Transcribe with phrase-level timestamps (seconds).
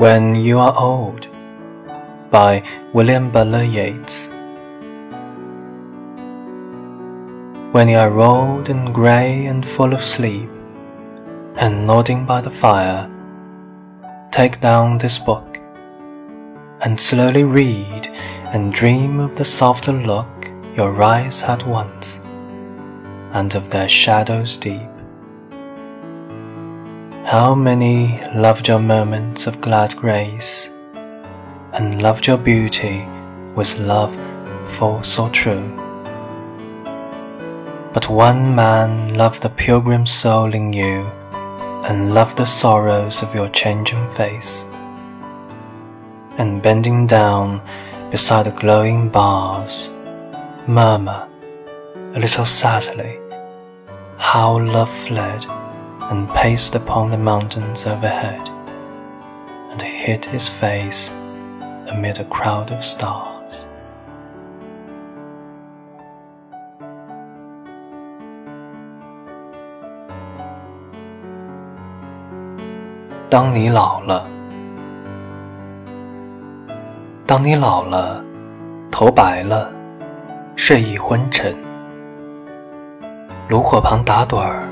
[0.00, 1.28] When You Are Old
[2.30, 2.62] by
[2.94, 4.28] William Butler Yeats.
[7.72, 10.48] When you are old and grey and full of sleep,
[11.56, 13.10] and nodding by the fire,
[14.30, 15.58] take down this book
[16.80, 18.08] and slowly read
[18.54, 22.20] and dream of the softer look your eyes had once,
[23.32, 24.99] and of their shadows deep.
[27.24, 30.72] How many loved your moments of glad grace,
[31.74, 33.06] and loved your beauty
[33.54, 34.18] with love
[34.64, 35.68] false or true?
[37.92, 41.06] But one man loved the pilgrim soul in you,
[41.84, 44.64] and loved the sorrows of your changing face.
[46.38, 47.60] And bending down
[48.10, 49.90] beside the glowing bars,
[50.66, 51.28] murmur
[52.14, 53.18] a little sadly
[54.16, 55.44] how love fled
[56.09, 58.49] and paced upon the mountains overhead,
[59.71, 61.11] and hid his face
[61.87, 63.65] amid a crowd of stars.
[73.29, 74.25] 当你老了，
[77.25, 78.23] 当你老了，
[78.91, 79.69] 头白了，
[80.55, 81.53] 睡意昏沉，
[83.49, 84.69] 炉火旁打盹儿。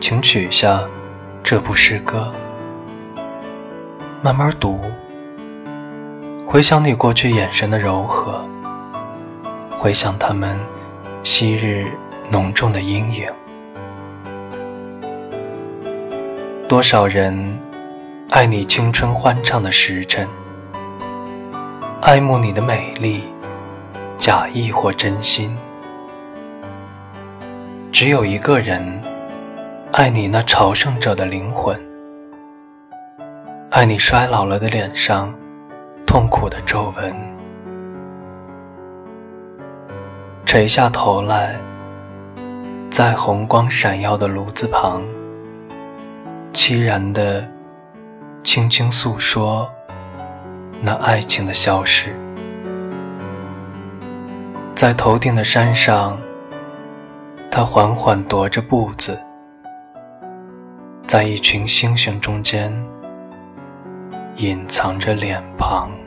[0.00, 0.82] 请取下
[1.42, 2.30] 这部诗歌，
[4.22, 4.80] 慢慢读，
[6.46, 8.46] 回想你过去眼神的柔和，
[9.78, 10.58] 回想他们
[11.22, 11.86] 昔日
[12.30, 13.30] 浓重的阴影。
[16.68, 17.58] 多少人
[18.30, 20.28] 爱你青春欢畅的时辰，
[22.02, 23.24] 爱慕你的美丽，
[24.18, 25.56] 假意或真心。
[27.90, 29.13] 只有一个人。
[29.96, 31.80] 爱你那朝圣者的灵魂，
[33.70, 35.32] 爱你衰老了的脸上
[36.04, 37.14] 痛苦的皱纹。
[40.44, 41.54] 垂下头来，
[42.90, 45.00] 在红光闪耀的炉子旁，
[46.52, 47.48] 凄然的
[48.42, 49.70] 轻轻诉说
[50.80, 52.12] 那爱情的消失。
[54.74, 56.18] 在头顶的山上，
[57.48, 59.16] 他缓缓踱着步子。
[61.06, 62.72] 在一群星星中间，
[64.36, 66.03] 隐藏着脸庞。